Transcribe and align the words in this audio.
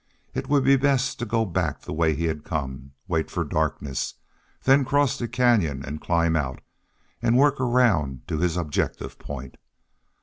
It 0.33 0.49
would 0.49 0.63
be 0.63 0.77
best 0.77 1.19
to 1.19 1.27
go 1.27 1.45
back 1.45 1.81
the 1.83 1.93
way 1.93 2.15
he 2.15 2.25
had 2.25 2.43
come, 2.43 2.93
wait 3.07 3.29
for 3.29 3.43
darkness, 3.43 4.15
then 4.63 4.83
cross 4.83 5.15
the 5.15 5.27
canyon 5.27 5.85
and 5.85 6.01
climb 6.01 6.35
out, 6.35 6.59
and 7.21 7.37
work 7.37 7.61
around 7.61 8.27
to 8.29 8.39
his 8.39 8.57
objective 8.57 9.19
point. 9.19 9.57